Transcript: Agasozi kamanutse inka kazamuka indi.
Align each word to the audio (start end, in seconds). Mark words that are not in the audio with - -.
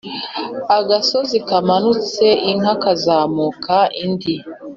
Agasozi 0.77 1.37
kamanutse 1.47 2.25
inka 2.51 2.73
kazamuka 2.83 3.75
indi. 4.03 4.35